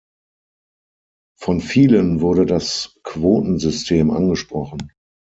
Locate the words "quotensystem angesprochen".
3.03-4.91